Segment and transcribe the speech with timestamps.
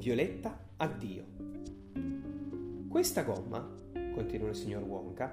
[0.00, 1.24] Violetta, addio.
[2.88, 3.68] Questa gomma,
[4.14, 5.30] continua il signor Wonka,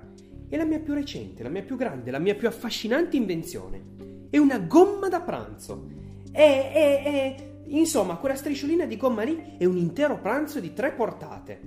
[0.50, 4.28] è la mia più recente, la mia più grande, la mia più affascinante invenzione.
[4.30, 5.88] È una gomma da pranzo.
[6.30, 7.54] È, è, è...
[7.68, 11.62] Insomma, quella strisciolina di gomma lì è un intero pranzo di tre portate.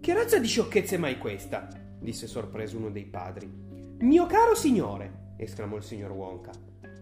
[0.00, 1.68] Che razza di sciocchezza è mai questa?
[2.00, 3.48] disse sorpreso uno dei padri.
[4.00, 6.50] Mio caro signore, esclamò il signor Wonka,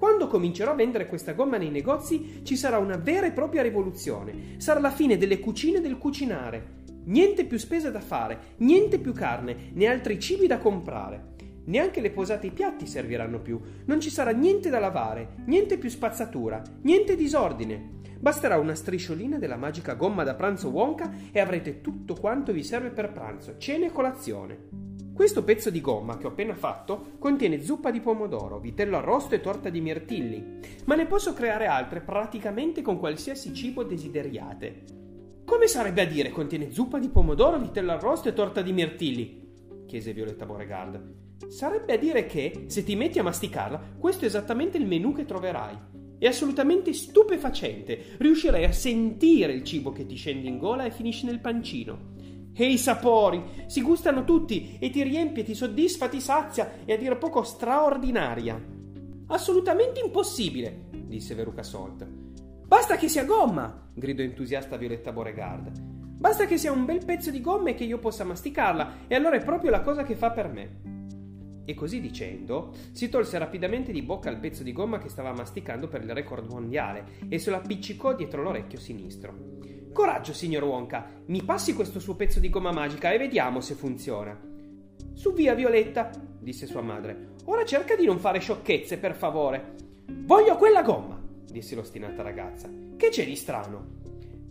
[0.02, 4.56] quando comincerò a vendere questa gomma nei negozi ci sarà una vera e propria rivoluzione.
[4.56, 6.80] Sarà la fine delle cucine e del cucinare.
[7.04, 11.34] Niente più spese da fare, niente più carne, né altri cibi da comprare.
[11.66, 13.60] Neanche le posate e i piatti serviranno più.
[13.84, 18.00] Non ci sarà niente da lavare, niente più spazzatura, niente disordine.
[18.18, 22.90] Basterà una strisciolina della magica gomma da pranzo Wonka e avrete tutto quanto vi serve
[22.90, 24.91] per pranzo, cena e colazione.
[25.14, 29.40] Questo pezzo di gomma che ho appena fatto contiene zuppa di pomodoro, vitello arrosto e
[29.40, 34.84] torta di mirtilli, ma ne posso creare altre praticamente con qualsiasi cibo desideriate.
[35.44, 39.84] Come sarebbe a dire contiene zuppa di pomodoro, vitello arrosto e torta di mirtilli?
[39.86, 41.20] chiese Violetta Beauregard.
[41.48, 45.26] Sarebbe a dire che, se ti metti a masticarla, questo è esattamente il menù che
[45.26, 45.76] troverai.
[46.18, 48.16] È assolutamente stupefacente.
[48.16, 52.11] Riuscirai a sentire il cibo che ti scende in gola e finisce nel pancino.
[52.54, 56.96] E i sapori si gustano tutti e ti riempie, ti soddisfa, ti sazia e a
[56.96, 58.62] dir poco straordinaria.
[59.28, 62.06] Assolutamente impossibile, disse Veruca Salt.
[62.66, 65.70] Basta che sia gomma, gridò entusiasta Violetta Beauregard.
[66.22, 69.36] Basta che sia un bel pezzo di gomma e che io possa masticarla, e allora
[69.36, 70.80] è proprio la cosa che fa per me.
[71.64, 75.88] E così dicendo, si tolse rapidamente di bocca il pezzo di gomma che stava masticando
[75.88, 79.60] per il record mondiale e se lo appiccicò dietro l'orecchio sinistro.
[79.92, 84.38] Coraggio, signor Wonka, mi passi questo suo pezzo di gomma magica e vediamo se funziona.
[85.12, 87.34] Su via, Violetta, disse sua madre.
[87.44, 89.74] Ora cerca di non fare sciocchezze, per favore.
[90.06, 92.68] Voglio quella gomma disse l'ostinata ragazza.
[92.96, 94.00] Che c'è di strano?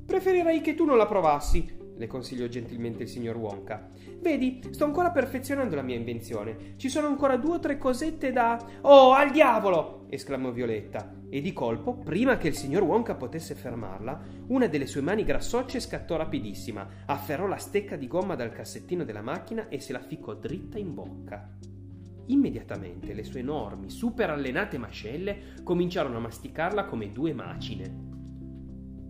[0.05, 3.89] Preferirei che tu non la provassi, le consigliò gentilmente il signor Wonka.
[4.19, 6.73] Vedi, sto ancora perfezionando la mia invenzione.
[6.77, 8.59] Ci sono ancora due o tre cosette da.
[8.81, 10.05] Oh, al diavolo!
[10.09, 11.13] esclamò Violetta.
[11.29, 15.79] E di colpo, prima che il signor Wonka potesse fermarla, una delle sue mani grassocce
[15.79, 20.33] scattò rapidissima, afferrò la stecca di gomma dal cassettino della macchina e se la ficcò
[20.33, 21.55] dritta in bocca.
[22.25, 28.09] Immediatamente le sue enormi, super allenate mascelle cominciarono a masticarla come due macine.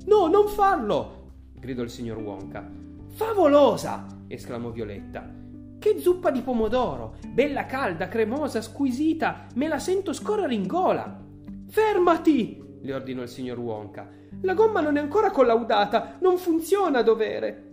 [0.06, 1.21] No, non farlo!
[1.62, 2.68] Gridò il signor Wonka.
[3.10, 4.08] Favolosa!
[4.28, 5.32] esclamò Violetta.
[5.78, 7.16] Che zuppa di pomodoro!
[7.28, 9.46] Bella calda, cremosa, squisita!
[9.56, 11.24] Me la sento scorrere in gola!
[11.70, 12.62] Fermati!
[12.82, 14.10] le ordinò il signor Wonka.
[14.42, 17.70] La gomma non è ancora collaudata, non funziona a dovere.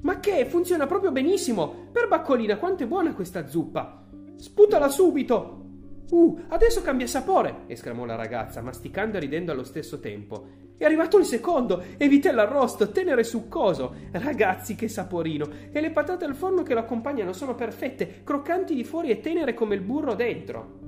[0.00, 0.44] Ma che?
[0.46, 1.88] Funziona proprio benissimo!
[1.92, 4.04] Per baccolina, quanto è buona questa zuppa!
[4.36, 5.60] Sputala subito!
[6.10, 7.62] Uh, adesso cambia sapore!
[7.68, 10.61] esclamò la ragazza, masticando e ridendo allo stesso tempo.
[10.82, 11.80] È arrivato il secondo!
[11.96, 13.94] E vitello arrosto, tenero e succoso!
[14.10, 15.48] Ragazzi, che saporino!
[15.70, 19.54] E le patate al forno che lo accompagnano sono perfette, croccanti di fuori e tenere
[19.54, 20.80] come il burro dentro.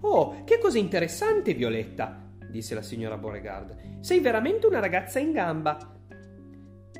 [0.00, 2.28] Oh, che cosa interessante, Violetta!
[2.50, 4.00] disse la signora Beauregard.
[4.00, 5.78] Sei veramente una ragazza in gamba.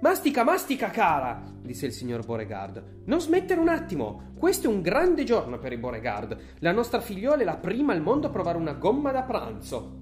[0.00, 3.02] Mastica, mastica, cara, disse il signor Beauregard.
[3.06, 4.34] Non smettere un attimo.
[4.38, 6.38] Questo è un grande giorno per i Beauregard.
[6.60, 10.00] La nostra figliola è la prima al mondo a provare una gomma da pranzo.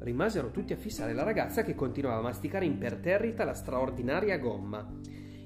[0.00, 4.88] Rimasero tutti a fissare la ragazza che continuava a masticare imperterrita la straordinaria gomma.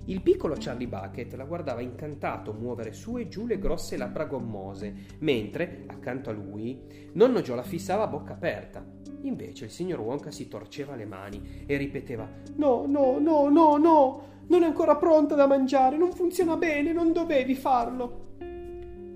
[0.06, 4.94] Il piccolo Charlie Bucket la guardava incantato muovere su e giù le grosse labbra gommose,
[5.20, 8.84] mentre, accanto a lui, nonno Joe la fissava a bocca aperta.
[9.22, 14.22] Invece il signor Wonka si torceva le mani e ripeteva: No, no, no, no, no!
[14.46, 18.36] Non è ancora pronta da mangiare, non funziona bene, non dovevi farlo.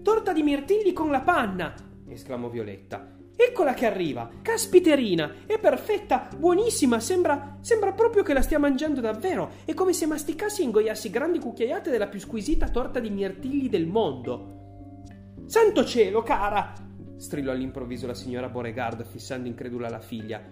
[0.02, 1.74] Torta di mirtilli con la panna!
[2.08, 3.17] esclamò Violetta.
[3.40, 4.28] Eccola che arriva!
[4.42, 5.46] Caspiterina!
[5.46, 6.28] È perfetta!
[6.36, 6.98] Buonissima!
[6.98, 9.52] Sembra, sembra proprio che la stia mangiando davvero!
[9.64, 13.86] È come se masticassi e ingoiassi grandi cucchiaiate della più squisita torta di mirtilli del
[13.86, 15.04] mondo!
[15.46, 16.72] Santo cielo, cara!
[17.16, 20.42] strillò all'improvviso la signora Beauregard, fissando incredula la figlia.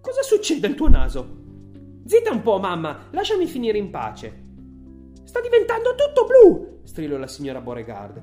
[0.00, 1.42] Cosa succede al tuo naso?
[2.06, 3.08] Zitta un po', mamma!
[3.10, 4.44] Lasciami finire in pace!
[5.24, 6.80] Sta diventando tutto blu!
[6.84, 8.16] strillò la signora Beauregard.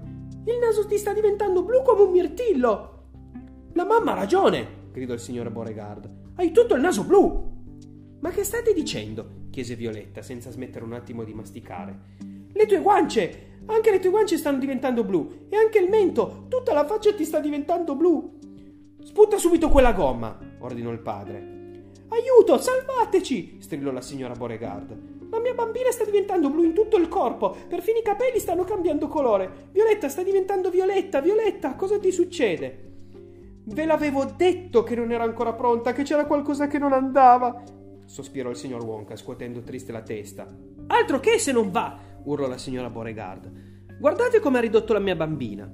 [0.46, 2.97] Il naso ti sta diventando blu come un mirtillo!
[3.78, 6.10] La mamma ha ragione, gridò il signor Beauregard.
[6.38, 8.18] Hai tutto il naso blu.
[8.22, 9.46] Ma che state dicendo?
[9.52, 12.00] chiese Violetta, senza smettere un attimo di masticare.
[12.54, 13.60] Le tue guance!
[13.68, 15.46] Anche le tue guance stanno diventando blu.
[15.48, 16.48] E anche il mento!
[16.48, 18.40] Tutta la faccia ti sta diventando blu.
[19.04, 21.82] Sputa subito quella gomma, ordinò il padre.
[22.08, 23.58] Aiuto, salvateci!
[23.60, 25.30] strillò la signora Beauregard.
[25.30, 29.08] La mia bambina sta diventando blu in tutto il corpo, perfino i capelli stanno cambiando
[29.08, 29.70] colore.
[29.72, 32.87] Violetta sta diventando violetta, Violetta, cosa ti succede?
[33.70, 37.64] Ve l'avevo detto che non era ancora pronta, che c'era qualcosa che non andava.
[38.06, 40.48] sospirò il signor Wonka, scuotendo triste la testa.
[40.88, 42.00] Altro che se non va!
[42.24, 43.52] urlò la signora Beauregard.
[44.00, 45.70] Guardate come ha ridotto la mia bambina.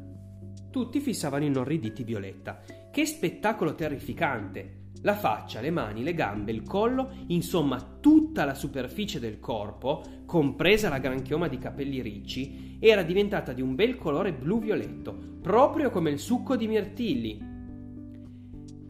[0.72, 2.62] Tutti fissavano inorriditi Violetta.
[2.92, 4.82] Che spettacolo terrificante!
[5.04, 10.90] La faccia, le mani, le gambe, il collo, insomma tutta la superficie del corpo, compresa
[10.90, 16.10] la gran chioma di capelli ricci, era diventata di un bel colore blu-violetto, proprio come
[16.10, 17.53] il succo di mirtilli.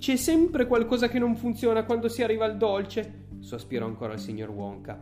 [0.04, 4.50] C'è sempre qualcosa che non funziona quando si arriva al dolce, sospirò ancora il signor
[4.50, 4.98] Wonka.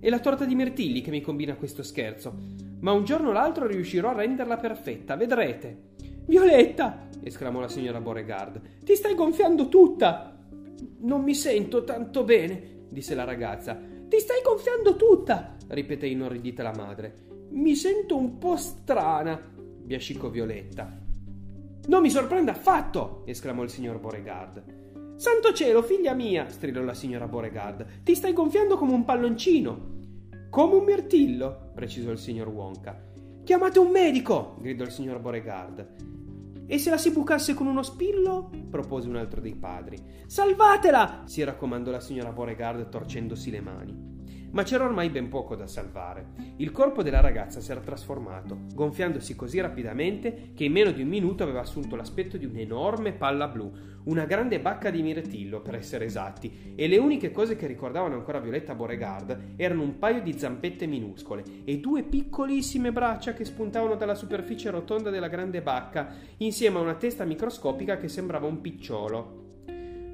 [0.00, 2.36] È la torta di mirtilli che mi combina questo scherzo,
[2.80, 5.90] ma un giorno o l'altro riuscirò a renderla perfetta, vedrete.
[6.26, 7.06] Violetta!
[7.22, 8.60] esclamò la signora Beauregard.
[8.82, 10.36] Ti stai gonfiando tutta!
[10.98, 13.76] Non mi sento tanto bene, disse la ragazza.
[13.76, 17.14] Ti stai gonfiando tutta, ripeté inorridita la madre.
[17.50, 20.99] Mi sento un po' strana, biascicò Violetta.
[21.86, 25.16] Non mi sorprende affatto, esclamò il signor Beauregard.
[25.16, 29.98] Santo cielo, figlia mia, strillò la signora Beauregard, ti stai gonfiando come un palloncino.
[30.50, 33.08] Come un mirtillo, precisò il signor Wonka.
[33.44, 36.66] Chiamate un medico, gridò il signor Beauregard.
[36.66, 38.50] E se la si bucasse con uno spillo?
[38.70, 39.98] propose un altro dei padri.
[40.26, 41.22] Salvatela!
[41.26, 44.09] si raccomandò la signora Beauregard torcendosi le mani.
[44.52, 46.30] Ma c'era ormai ben poco da salvare.
[46.56, 51.08] Il corpo della ragazza si era trasformato, gonfiandosi così rapidamente che in meno di un
[51.08, 53.70] minuto aveva assunto l'aspetto di un'enorme palla blu,
[54.04, 58.40] una grande bacca di mirtillo, per essere esatti, e le uniche cose che ricordavano ancora
[58.40, 64.16] Violetta Beauregard erano un paio di zampette minuscole e due piccolissime braccia che spuntavano dalla
[64.16, 69.49] superficie rotonda della grande bacca, insieme a una testa microscopica che sembrava un picciolo.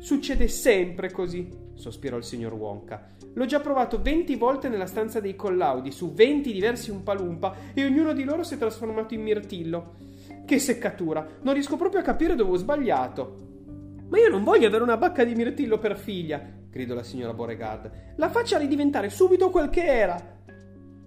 [0.06, 3.16] Succede sempre così, sospirò il signor Wonka.
[3.34, 8.12] L'ho già provato venti volte nella stanza dei collaudi, su venti diversi Umpalumpa, e ognuno
[8.12, 9.96] di loro si è trasformato in mirtillo.
[10.44, 11.26] Che seccatura!
[11.42, 13.48] Non riesco proprio a capire dove ho sbagliato.
[14.08, 17.90] Ma io non voglio avere una bacca di mirtillo per figlia, gridò la signora Beauregard.
[18.14, 20.38] La faccia ridiventare subito quel che era.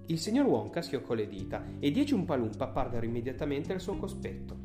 [0.07, 4.57] Il signor Wonka schioccò le dita e dieci Umpalumpa apparvero immediatamente al suo cospetto.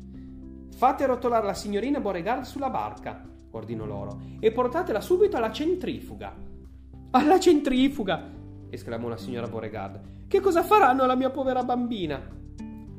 [0.75, 6.35] Fate rotolare la signorina Beauregard sulla barca, ordinò loro, e portatela subito alla centrifuga.
[7.11, 8.31] Alla centrifuga!
[8.69, 10.27] esclamò la signora Beauregard.
[10.27, 12.21] Che cosa faranno alla mia povera bambina?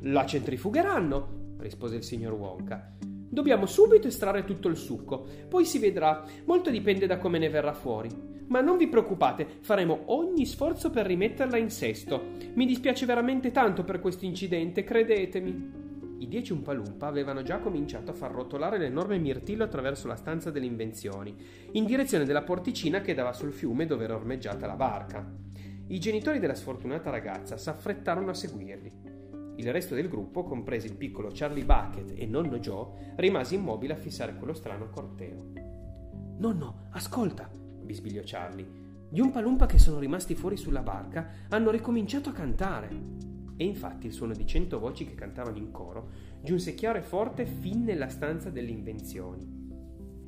[0.01, 2.95] La centrifugheranno, rispose il signor Wonka.
[2.99, 7.73] Dobbiamo subito estrarre tutto il succo, poi si vedrà, molto dipende da come ne verrà
[7.73, 8.09] fuori.
[8.47, 12.23] Ma non vi preoccupate, faremo ogni sforzo per rimetterla in sesto.
[12.53, 15.76] Mi dispiace veramente tanto per questo incidente, credetemi.
[16.19, 20.65] I dieci Umpalumpa avevano già cominciato a far rotolare l'enorme mirtillo attraverso la stanza delle
[20.65, 21.35] invenzioni,
[21.73, 25.25] in direzione della porticina che dava sul fiume dove era ormeggiata la barca.
[25.87, 28.91] I genitori della sfortunata ragazza s'affrettarono a seguirli.
[29.57, 33.97] Il resto del gruppo, compresi il piccolo Charlie Bucket e nonno Joe, rimase immobile a
[33.97, 35.51] fissare quello strano corteo.
[36.39, 38.85] Nonno, ascolta, bisbigliò Charlie.
[39.09, 42.89] Gli Umpalumpa che sono rimasti fuori sulla barca hanno ricominciato a cantare.
[43.57, 46.09] E infatti il suono di cento voci che cantavano in coro
[46.43, 49.65] giunse chiaro e forte fin nella stanza delle invenzioni.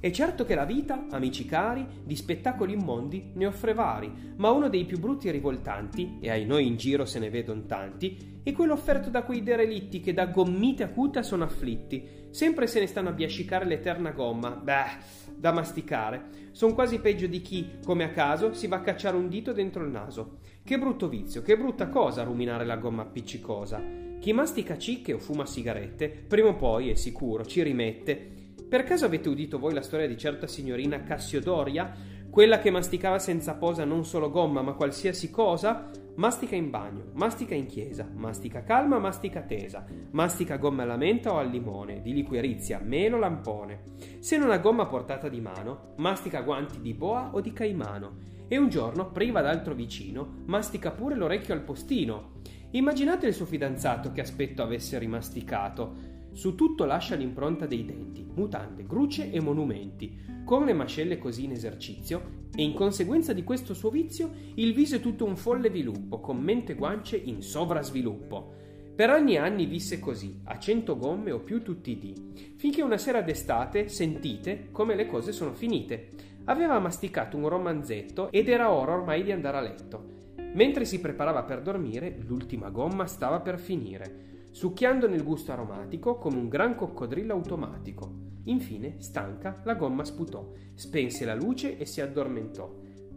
[0.01, 4.69] È certo che la vita, amici cari, di spettacoli immondi ne offre vari, ma uno
[4.69, 8.53] dei più brutti e rivoltanti, e ai noi in giro se ne vedono tanti, è
[8.53, 13.09] quello offerto da quei derelitti che da gommite acuta sono afflitti, sempre se ne stanno
[13.09, 16.47] a biascicare l'eterna gomma, beh, da masticare.
[16.51, 19.83] Sono quasi peggio di chi, come a caso, si va a cacciare un dito dentro
[19.83, 20.37] il naso.
[20.69, 23.81] Che brutto vizio, che brutta cosa ruminare la gomma appiccicosa.
[24.19, 28.53] Chi mastica cicche o fuma sigarette, prima o poi, è sicuro, ci rimette.
[28.69, 31.91] Per caso avete udito voi la storia di certa signorina Cassiodoria,
[32.29, 35.89] quella che masticava senza posa non solo gomma ma qualsiasi cosa?
[36.15, 41.37] Mastica in bagno, mastica in chiesa, mastica calma, mastica tesa, mastica gomma alla menta o
[41.37, 43.83] al limone, di liquirizia, melo, lampone.
[44.19, 48.17] Se non ha gomma portata di mano, mastica guanti di boa o di caimano.
[48.47, 52.41] E un giorno, priva d'altro vicino, mastica pure l'orecchio al postino.
[52.71, 56.17] Immaginate il suo fidanzato che aspetto avesse rimasticato.
[56.31, 61.51] Su tutto lascia l'impronta dei denti, mutande, gruce e monumenti, con le mascelle così in
[61.51, 66.19] esercizio, e in conseguenza di questo suo vizio il viso è tutto un folle viluppo,
[66.19, 68.53] con mente e guance in sovrasviluppo.
[68.95, 72.13] Per anni e anni visse così, a cento gomme o più tutti i dì,
[72.55, 76.09] finché una sera d'estate sentite come le cose sono finite.
[76.45, 80.17] Aveva masticato un romanzetto ed era ora ormai di andare a letto.
[80.53, 86.37] Mentre si preparava per dormire, l'ultima gomma stava per finire succhiandone il gusto aromatico come
[86.37, 88.27] un gran coccodrillo automatico.
[88.45, 92.73] Infine, stanca, la gomma sputò, spense la luce e si addormentò.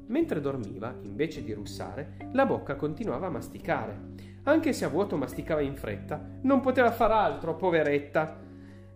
[0.06, 4.10] Mentre dormiva, invece di russare, la bocca continuava a masticare.
[4.44, 8.40] Anche se a vuoto masticava in fretta, non poteva far altro, poveretta.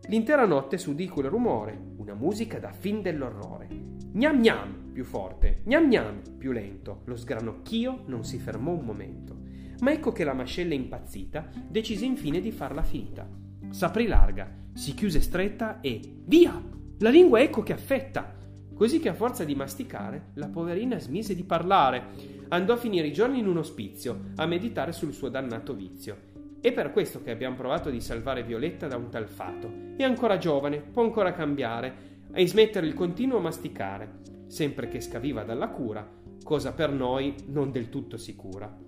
[0.08, 3.68] L'intera notte s'udì quel rumore, una musica da fin dell'orrore.
[4.12, 7.02] Gnam gnam più forte, gnam gnam più lento.
[7.04, 9.36] Lo sgranocchio non si fermò un momento.
[9.80, 13.28] Ma ecco che la mascella impazzita decise infine di farla finita.
[13.70, 16.62] S'aprì larga, si chiuse stretta e via!
[17.00, 18.34] La lingua ecco che affetta.
[18.74, 22.04] Così che a forza di masticare, la poverina smise di parlare.
[22.48, 26.34] Andò a finire i giorni in un ospizio, a meditare sul suo dannato vizio.
[26.60, 29.70] È per questo che abbiamo provato di salvare Violetta da un tal fato.
[29.96, 35.68] È ancora giovane, può ancora cambiare e smettere il continuo masticare, sempre che scaviva dalla
[35.68, 36.06] cura,
[36.42, 38.85] cosa per noi non del tutto sicura.